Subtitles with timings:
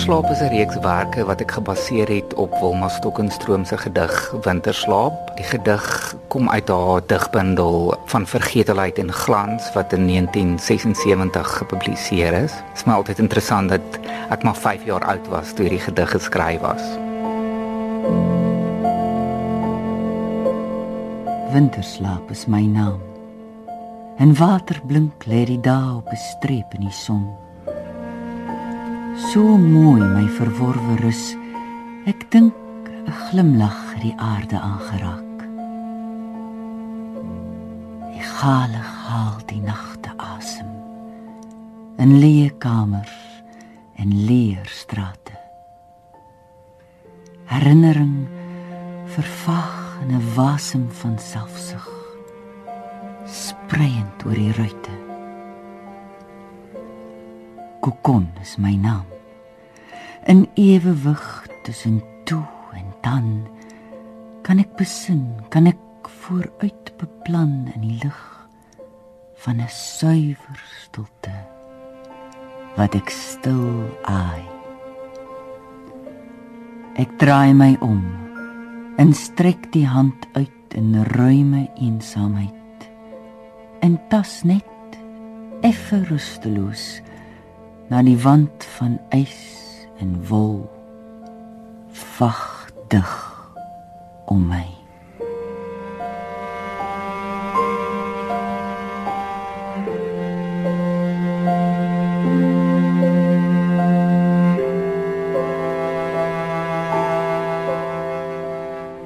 [0.00, 5.36] Winterslaap is 'n reekswerke wat ek gebaseer het op Wilma Stokenstroom se gedig Winterslaap.
[5.36, 12.52] Die gedig kom uit haar digbundel van Vergetelheid en Glans wat in 1976 gepubliseer is.
[12.52, 13.80] Dit is my altyd interessant dat
[14.30, 16.82] ek maar 5 jaar oud was toe hierdie gedig geskryf was.
[21.52, 23.00] Winterslaap is my naam.
[24.16, 27.49] En water blink lê die dae op 'n streep in die son.
[29.28, 31.36] So mooi my verworwe rus.
[32.08, 32.54] Ek dink
[32.88, 35.38] 'n glimlag het die aarde aangeraak.
[38.12, 40.72] Die gale haal die nagte asem.
[41.98, 43.44] In leë kamers
[44.00, 45.36] en leer strate.
[47.44, 48.26] Herinnering
[49.04, 51.88] vervaag in 'n wasem van selfsug.
[53.26, 54.94] Spreiend oor die ruite.
[57.80, 59.19] Kokon is my naam.
[60.24, 63.48] In ewewig tussen toe en dan
[64.42, 68.20] kan ek besin, kan ek vooruit beplan in die lig
[69.40, 71.32] van 'n suiwer stilte
[72.76, 74.44] wat ek stil aai.
[77.00, 78.04] Ek draai my om
[78.96, 82.88] en strek die hand uit in ruime eensaamheid
[83.80, 84.98] en tas net
[85.60, 87.00] effe rusteloos
[87.88, 89.59] na die wand van ys
[90.00, 90.70] en wol
[92.16, 93.34] vagtig
[94.24, 94.66] om my.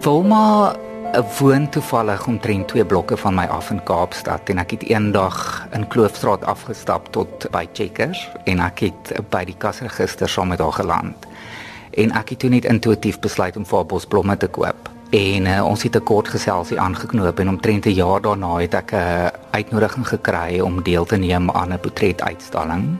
[0.00, 0.76] Wilma
[1.22, 5.36] woon toevallig omtrent twee blokke van my af in Kaapstad en ek het eendag
[5.76, 10.74] in Kloofstraat afgestap tot by Checkers en ek het by die kasregister saam met haar
[10.74, 11.28] geland.
[11.94, 14.90] En ek het toe net intuïtief besluit om vir haar bosblomme te koop.
[15.14, 18.92] En uh, ons het 'n kort geselsie aangeknoop en omtrent 'n jaar daarna het ek
[18.92, 22.98] 'n uitnodiging gekry om deel te neem aan 'n portretuitstalling.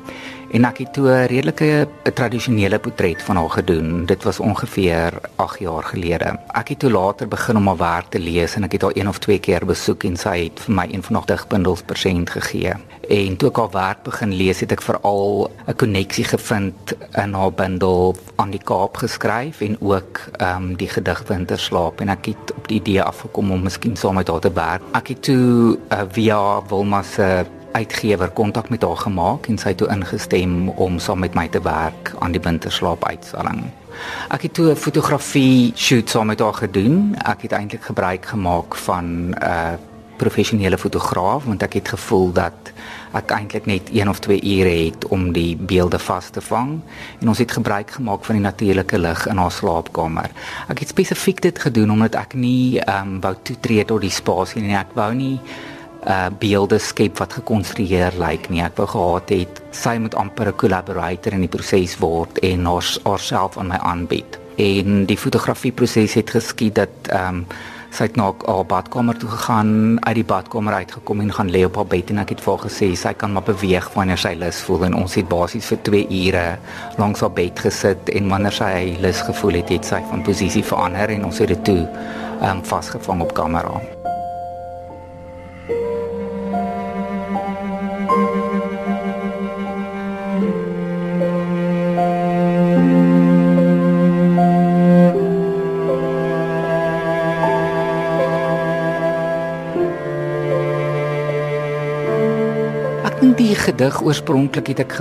[0.54, 4.06] En ek het toe 'n redelike tradisionele portret van haar gedoen.
[4.06, 6.38] Dit was ongeveer 8 jaar gelede.
[6.46, 9.08] Ek het toe later begin om haar werk te lees en ek het haar een
[9.08, 12.72] of twee keer besoek en sy het vir my een van haar digbundels persent gegee.
[13.08, 17.52] En toe ek haar werk begin lees, het ek veral 'n koneksie gevind in haar
[17.52, 22.54] bundel aan die Kaap geskryf en ook ehm um, die gedig Winterslaap en ek het
[22.56, 24.82] op die idee afgekom om miskien saam met haar te werk.
[24.92, 29.88] Ek het toe uh, via Wilma se uitgewer kontak met haar gemaak en sy toe
[29.92, 33.64] ingestem om saam met my te werk aan die winterslaap uitstalling.
[34.34, 37.14] Ek het toe 'n fotografie shoot saam met haar gedoen.
[37.24, 39.74] Ek het eintlik gebruik gemaak van 'n uh,
[40.16, 42.72] professionele fotograaf want ek het gevoel dat
[43.14, 46.80] ek eintlik net 1 of 2 ure het om die beelde vas te vang
[47.20, 50.30] en ons het gebruik gemaak van die natuurlike lig in haar slaapkamer.
[50.68, 54.62] Ek het spesifiek dit gedoen omdat ek nie ehm um, wou toetree tot die spasie
[54.62, 54.76] nie.
[54.76, 55.40] Ek wou nie
[56.06, 58.62] uh beelde skep wat gekonstrueer lyk like nie.
[58.62, 63.58] Ek wou gehad het sy moet amper 'n collaborator in die proses word en haarself
[63.58, 64.38] aan my aanbied.
[64.56, 67.46] En die fotografie proses het geskied dat ehm um,
[67.94, 69.70] sy het na haar badkamer toe gegaan,
[70.02, 72.64] uit die badkamer uitgekom en gaan lê op haar bed en ek het vir haar
[72.66, 76.06] gesê sy kan maar beweeg wanneer sy lus voel en ons het basies vir 2
[76.10, 76.46] ure
[76.98, 81.14] langs haar bed gesit en wanneer sy lus gevoel het, het sy van posisie verander
[81.14, 83.93] en ons het dit toe ehm um, vasgevang op kamera.
[103.54, 104.94] Die gedig oorspronklik het ek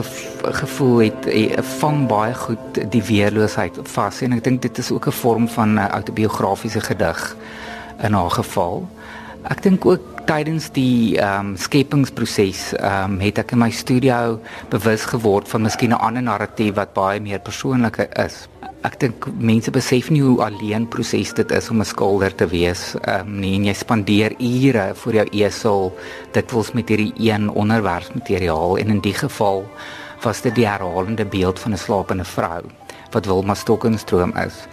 [0.62, 5.08] gevoel het eh, vang baie goed die weerloosheid vas en ek dink dit is ook
[5.10, 7.36] 'n vorm van 'n autobiografiese gedig
[8.06, 8.86] in haar geval.
[9.52, 14.40] Ek dink ook tydens die ehm um, skepingsproses ehm um, het ek in my studio
[14.70, 18.48] bewus geword van miskien 'n ander narratief wat baie meer persoonlik is
[18.84, 22.96] ek dink mense besef nie hoe alleen proses dit is om 'n skilder te wees.
[23.02, 25.94] Ehm um, nee, en jy spandeer ure voor jou esel
[26.32, 29.64] dit wils met hierdie een onderwerpsmateriaal en in die geval
[30.24, 32.62] was dit die herhalende beeld van 'n slapende vrou
[33.12, 34.68] wat Wilma Stokkenstroom is.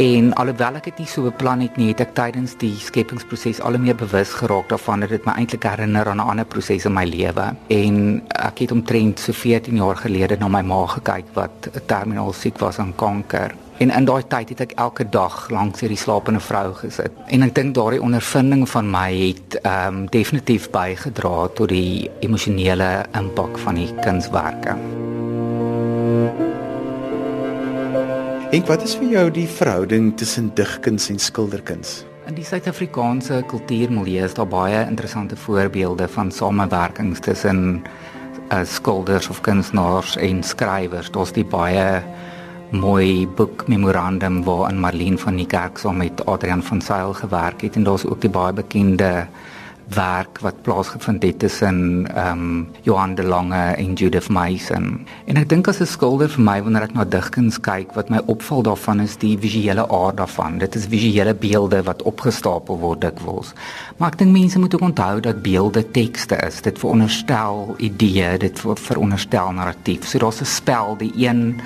[0.00, 3.76] En alhoewel ek dit nie so beplan het nie, het ek tydens die skepingsproses al
[3.82, 7.04] meer bewus geraak daarvan dat dit my eintlik herinner aan 'n ander proses in my
[7.04, 7.44] lewe.
[7.68, 12.58] En ek het omtrent so 14 jaar gelede na my ma gekyk wat terminaal siek
[12.58, 13.54] was aan kanker.
[13.78, 17.12] En in daai tyd het ek elke dag langs hierdie slapende vrou gesit.
[17.26, 23.04] En ek dink daardie ondervinding van my het ehm um, definitief bygedra tot die emosionele
[23.12, 24.76] impak van die kunswerke.
[28.50, 32.00] En wat is vir jou die verhouding tussen digkuns en skilderkuns?
[32.26, 37.60] In die Suid-Afrikaanse kultuurmilieu is daar baie interessante voorbeelde van samewerkings tussen
[38.50, 41.12] uh, skilders of kunstenaars en skrywers.
[41.14, 42.02] Daar's die baie
[42.74, 47.78] mooi boek memorandum waarin Marlene van die Kerk saam met Adrian van Sail gewerk het
[47.78, 49.28] en daar's ook die baie bekende
[49.94, 55.06] werk wat plaasgevind het tussen ehm um, Johan de Lange en Judith Mason.
[55.24, 58.20] En ek dink as 'n skilder vir my wanneer ek na digkuns kyk, wat my
[58.26, 60.58] opval daarvan is die visuele aard daarvan.
[60.58, 63.52] Dit is visuele beelde wat opgestapel word dikwels.
[63.96, 66.62] Maar ek dink mense moet ook onthou dat beelde tekste is.
[66.62, 70.06] Dit veronderstel idee, dit veronderstel narratief.
[70.06, 71.60] So daar's 'n spel, die een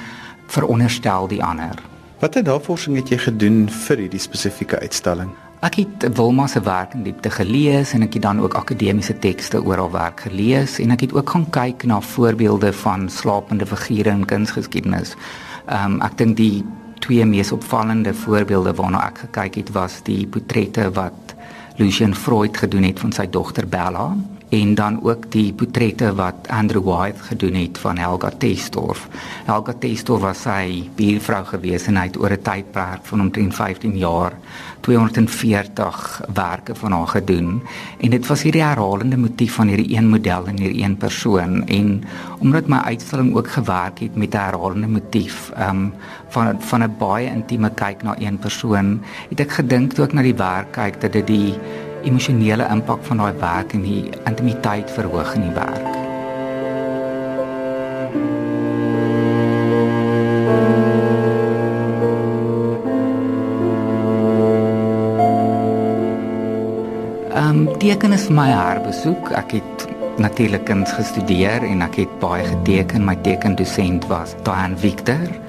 [0.46, 1.74] veronderstel die ander.
[2.20, 5.43] Watter navorsing het jy gedoen vir hierdie spesifieke uitstalling?
[5.64, 9.62] Ek het Wilma se werk in diepte gelees en ek het dan ook akademiese tekste
[9.64, 14.12] oor haar werk gelees en ek het ook gaan kyk na voorbeelde van slapende figure
[14.12, 15.14] in kunsgeskiedenis.
[15.64, 16.64] Ehm um, ek dink die
[17.00, 21.34] twee mees opvallende voorbeelde waarna ek gekyk het was die portrette wat
[21.80, 24.10] Lucian Freud gedoen het van sy dogter Bella
[24.54, 29.08] en dan ook die portrette wat Andrew White gedoen het van Helga Testorf.
[29.44, 33.96] Helga Testorf was sy buurvrou gewees en hy het oor 'n tydperk van omtrent 15
[33.98, 34.32] jaar
[34.86, 37.62] 240werke van haar gedoen
[37.98, 42.04] en dit was hierdie herhalende motief van hierdie een model en hierdie een persoon en
[42.38, 45.92] omdat my uitstalling ook gewerk het met 'n herhalende motief um
[46.28, 50.22] van van 'n baie intieme kyk na een persoon het ek gedink toe ek na
[50.22, 51.54] die werk kyk dat dit die
[52.04, 56.04] emosionele impak van daai werk en die intimiteit verhoog in die werk
[67.34, 69.32] Ehm um, teken is vir my herbesoek.
[69.34, 69.86] Ek het
[70.22, 73.02] natuurlik kuns gestudeer en ek het baie geteken.
[73.02, 75.43] My tekendosent was Diane Victor.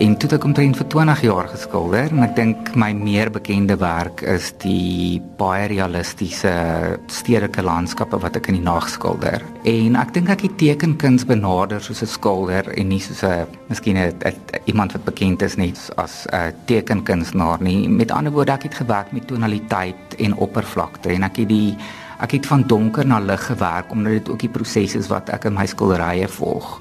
[0.00, 3.74] En toe het ek omtrent vir 20 jaar geskilder en ek dink my meer bekende
[3.82, 6.52] werk is die baie realistiese
[7.12, 9.44] stedelike landskappe wat ek in die nag skilder.
[9.68, 14.00] En ek dink ek het tekenkuns benader soos 'n skilder en nie soos 'n miskien
[14.00, 14.16] 'n
[14.64, 17.86] iemand wat bekend is net as 'n tekenkunstenaar nie.
[17.86, 21.76] Met ander woorde, ek het gewerk met tonaliteit en oppervlakte en ek het die
[22.20, 25.44] ek het van donker na lig gewerk omdat dit ook die proses is wat ek
[25.44, 26.80] in my skilderye volg.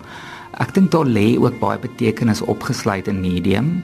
[0.58, 3.84] Ek dink daar lê ook baie betekenis opgesluit in medium.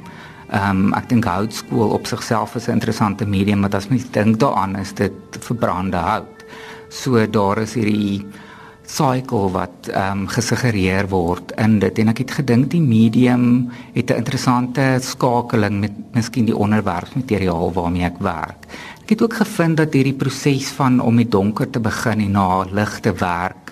[0.49, 4.39] Ehm um, ek dink houtskool op sigself is 'n interessante medium, maar as mens dink
[4.39, 6.45] daaraan is dit verbrande hout.
[6.89, 8.25] So daar is hierdie
[8.85, 14.11] cycle wat ehm um, gesuggereer word in dit en ek het gedink die medium het
[14.11, 18.65] 'n interessante skakeling met miskien die onderwerpsmateriaal waarmee ek werk.
[19.03, 22.65] Ek het ook gevind dat hierdie proses van om met donker te begin en na
[22.71, 23.64] lig te werk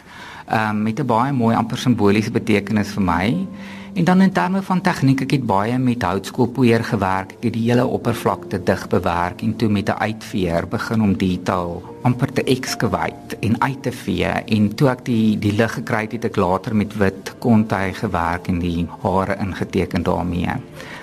[0.51, 3.47] um, met 'n baie mooi amper simboliese betekenis vir my.
[3.93, 7.35] En dan in terme van tegniek, ek het baie met houtskoolpoeier gewerk.
[7.37, 11.83] Ek het die hele oppervlakte dig bewerk en toe met 'n uitveer begin om detail
[12.01, 16.11] amper te excavate en uit te vee en toe ek die die lig gekry het,
[16.11, 20.49] het ek later met wit kontuig gewerk en die hare ingeteken daarmee.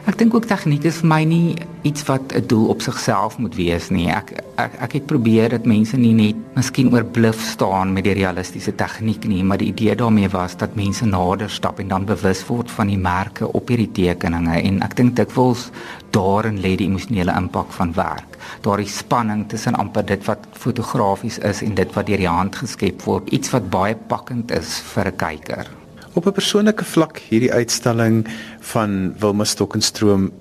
[0.09, 3.55] Ek dink ook tegniek is vir my nie iets wat 'n doel op sigself moet
[3.55, 4.09] wees nie.
[4.09, 8.75] Ek ek ek het probeer dat mense nie net miskien oorbluf staan met die realistiese
[8.75, 12.71] tegniek nie, maar die idee daarmee was dat mense nader stap en dan bewus word
[12.71, 15.71] van die merke op hierdie tekeninge en ek dink dikwels
[16.11, 18.39] daarin lê die emosionele impak van werk.
[18.63, 23.03] Daardie spanning tussen amper dit wat fotografies is en dit wat deur die hand geskep
[23.03, 25.80] word, iets wat baie pakkend is vir 'n kyker.
[26.13, 28.27] Op 'n persoonlike vlak hierdie uitstalling
[28.61, 30.33] van Wilma Stokkenstroom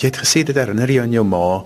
[0.00, 1.62] jy het gesê dit herinner jou aan jou ma.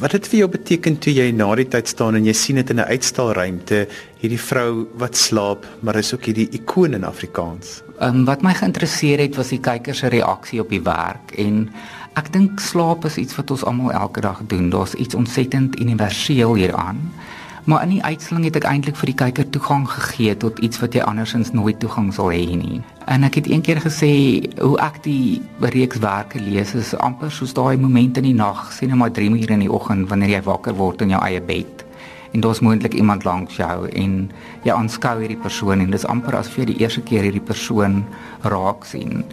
[0.00, 2.70] Wat het vir jou beteken toe jy na die tyd staan en jy sien dit
[2.70, 3.86] in 'n uitstalruimte
[4.20, 7.82] hierdie vrou wat slaap, maar is ook hierdie ikoon in Afrikaans.
[8.00, 11.70] Ehm um, wat my geïnteresseer het was die kykers se reaksie op die werk en
[12.14, 14.70] ek dink slaap is iets wat ons almal elke dag doen.
[14.70, 17.12] Daar's iets ontsettend universeel hieraan.
[17.66, 20.94] Maar in die uitstalling het ek eintlik vir die kyker toegang gegee tot iets wat
[20.94, 22.78] jy andersins nooit toegang sal hê nie.
[23.10, 24.10] En ek het eendag gesê
[24.60, 29.00] hoe ek die reekswerke lees is amper soos daai oomblik in die nag, sien jy
[29.00, 31.82] maar 3 uur in die oggend wanneer jy wakker word in jou eie bed
[32.36, 34.16] en daar's moontlik iemand langs jou en
[34.62, 38.02] jy aanskou hierdie persoon en dis amper asof jy die eerste keer hierdie persoon
[38.44, 39.24] raak sien.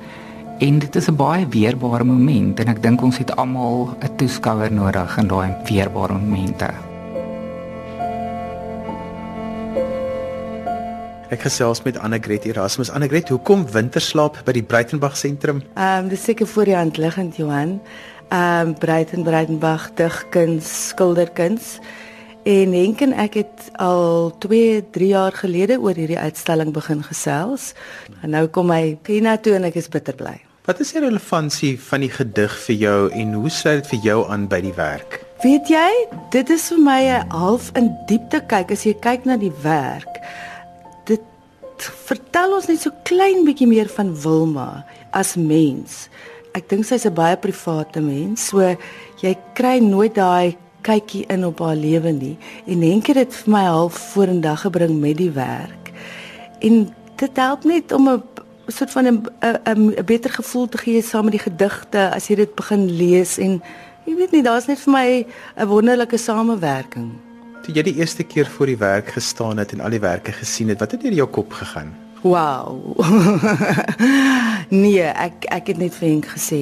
[0.63, 4.71] En dit is 'n baie weerbare oomblik en ek dink ons het almal 'n toeskouer
[4.71, 6.92] nodig in daai weerbare oomblik.
[11.33, 12.91] Ek gesels met Annegret Erasmus.
[12.93, 15.63] Annegret, hoekom winterslaap by die Breitenberg sentrum?
[15.73, 17.79] Ehm um, dis seker voor die hand liggend Johan.
[18.29, 21.79] Ehm um, Breiten Breitenberg digkuns, skilderkuns.
[22.45, 27.71] En Henk en ek het al 2, 3 jaar gelede oor hierdie uitstalling begin gesels.
[28.21, 30.37] En nou kom hy hiernatoe en ek is bitter bly.
[30.69, 34.19] Wat is die relevantie van die gedig vir jou en hoe sluit dit vir jou
[34.29, 35.23] aan by die werk?
[35.41, 35.89] Weet jy,
[36.31, 40.21] dit is vir my 'n half in diepte kyk as jy kyk na die werk.
[42.07, 46.07] Vertel ons net so klein bietjie meer van Wilma as mens.
[46.53, 48.59] Ek dink sy's 'n baie private mens, so
[49.21, 52.37] jy kry nooit daai kykie in op haar lewe nie.
[52.67, 55.91] En Henk het dit vir my half vorendag gebring met die werk.
[56.61, 58.23] En dit help net om 'n
[58.67, 59.27] soort van 'n
[59.65, 63.61] 'n beter gevoel te gee saam met die gedigte as jy dit begin lees en
[64.03, 65.25] Ek weet nie, daar's net vir my
[65.55, 67.32] 'n wonderlike samewerking.
[67.63, 70.67] Toe jy die eerste keer voor die werk gestaan het en al die werke gesien
[70.73, 71.93] het, wat het deur jou kop gegaan?
[72.23, 72.99] Wow.
[74.83, 76.59] nee, ek ek het net vir hom gesê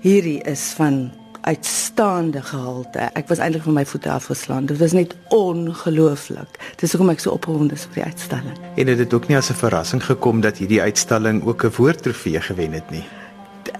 [0.00, 1.10] hierdie is van
[1.44, 3.10] uitstaande gehalte.
[3.16, 4.68] Ek was eintlik van my voete afgeslaan.
[4.72, 6.60] Dit was net ongelooflik.
[6.80, 8.56] Dis hoekom ek so opgewonde is vir die uitstalling.
[8.80, 12.40] En het dit ook nie as 'n verrassing gekom dat hierdie uitstalling ook 'n woordtrofee
[12.40, 13.04] gewen het nie?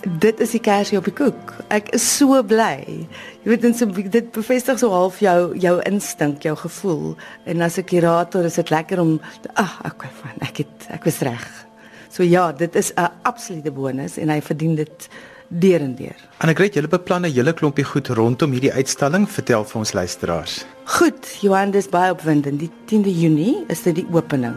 [0.06, 1.54] Dit is die kersie op die koek.
[1.68, 3.06] Ek is so bly.
[3.44, 7.16] Jy weet so dit bevestig so half jou jou instink, jou gevoel.
[7.44, 9.20] En as 'n kurator is dit lekker om
[9.54, 11.66] ag, ek van ek het ek was reg.
[12.10, 15.08] So ja, dit is 'n absolute bonus en hy verdien dit
[15.48, 16.16] deur en deur.
[16.38, 19.28] Annegret, julle beplan 'n hele klompie goed rondom hierdie uitstalling.
[19.28, 20.64] Vertel vir ons luisteraars.
[20.84, 22.58] Goed, Johan, dis baie opwindend.
[22.58, 24.54] Die 10de Junie is dit die opening.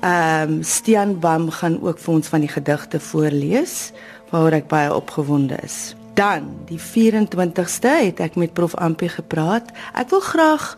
[0.00, 3.92] Ehm um, Stian Bam gaan ook vir ons van die gedigte voorlees
[4.30, 5.94] waaroor ek baie opgewonde is.
[6.14, 9.70] Dan, die 24ste het ek met Prof Ampie gepraat.
[9.94, 10.74] Ek wil graag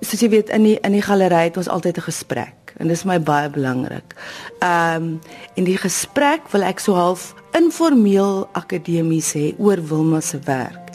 [0.00, 2.96] soos jy weet in die in die galery het ons altyd 'n gesprek en dit
[2.96, 4.14] is my baie belangrik.
[4.60, 5.20] Ehm um,
[5.54, 10.90] in die gesprek wil ek so half informeel akademies hê oor Wilma se werk.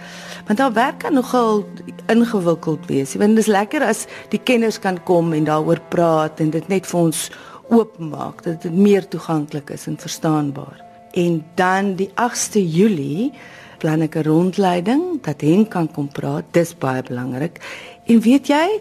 [0.47, 1.65] Want haar werk kan nogal
[2.07, 3.13] ingewikkeld wees.
[3.13, 6.85] Weet dit is lekker as die kenners kan kom en daaroor praat en dit net
[6.85, 7.31] vir ons
[7.69, 13.31] oopmaak dat dit meer toeganklik is en verstaanbaar en dan die 8ste Julie
[13.83, 16.45] plan ek 'n rondleiding dat hen kan kom praat.
[16.51, 17.59] Dis baie belangrik.
[18.05, 18.79] En weet jy,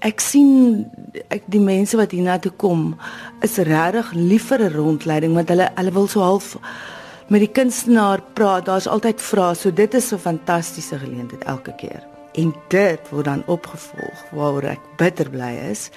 [0.00, 0.84] ek sien
[1.30, 2.96] ek die mense wat hiernatoe kom
[3.40, 6.56] is regtig lief vir 'n rondleiding want hulle hulle wil so half
[7.28, 8.66] met die kunstenaar praat.
[8.66, 9.54] Daar's altyd vrae.
[9.54, 12.02] So dit is 'n fantastiese geleentheid elke keer.
[12.34, 15.90] En dit word dan opgevolg waaroor ek bitter bly is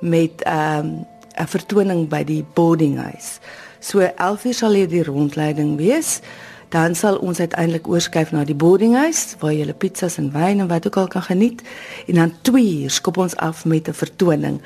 [0.00, 1.06] met 'n
[1.38, 3.40] um, vertoning by die boarding house.
[3.80, 6.20] So 11 uur sal hier die rondleiding wees.
[6.68, 10.86] Dan sal ons uiteindelik oorskuif na die boardinghuis waar jy pizzas en wyn en wat
[10.86, 11.62] ook al kan geniet.
[12.06, 14.60] En dan 2 uur skop ons af met 'n vertoning.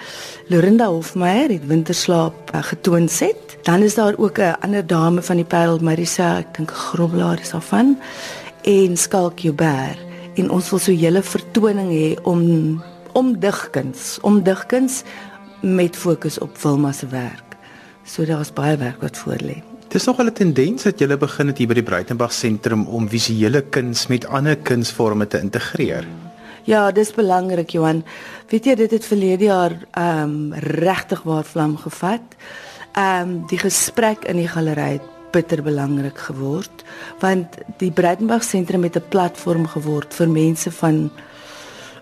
[0.49, 3.59] Lorinda Hofmeyer het Winterslaap uh, getoon set.
[3.62, 7.50] Dan is daar ook 'n ander dame van die Parel Marisa, ek dink Grobbelaar is
[7.50, 7.99] daarvan
[8.62, 9.99] en Skalk Joubert.
[10.35, 15.02] En ons wil so 'n hele vertoning hê om om digkuns, om digkuns
[15.61, 17.50] met fokus op Wilma se werk.
[18.04, 19.62] So daar's baie werk wat voor lê.
[19.88, 23.62] Dis nog 'n tendens dat jy begin het hier by die Breitenberg sentrum om visuele
[23.62, 26.07] kuns met ander kunsvorme te integreer.
[26.64, 28.04] Ja, dis belangrik Johan.
[28.49, 32.23] Weet jy dit het verlede jaar ehm um, regtig waar vlam gevat.
[32.92, 36.85] Ehm um, die gesprek in die galery het bitter belangrik geword
[37.19, 41.11] want die Breitenberg sentrum het 'n platform geword vir mense van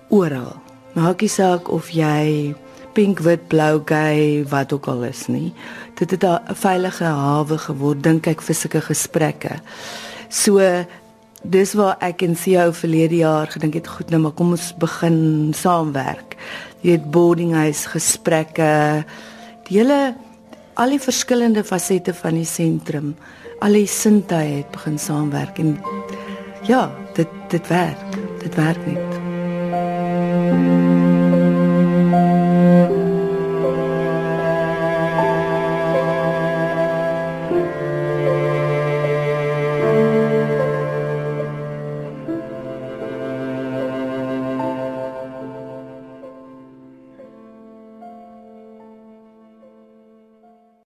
[0.08, 0.56] oral.
[0.92, 2.54] Maakie saak of jy
[2.98, 5.52] pink, wit, blou, gay, wat ook al is nie.
[5.98, 9.60] Dit het 'n veilige hawe geword dink ek vir sulke gesprekke.
[10.28, 10.58] So
[11.44, 15.52] dis waar ek en CEO verlede jaar gedink het goed nou maar kom ons begin
[15.54, 16.36] saamwerk.
[16.82, 19.04] Jy het boarding house gesprekke,
[19.68, 20.14] die hele
[20.74, 23.16] al die verskillende fasette van die sentrum,
[23.60, 25.78] al die sintuie het begin saamwerk en
[26.62, 28.18] ja, dit dit werk.
[28.42, 29.16] Dit werk net.
[30.48, 31.17] Thank you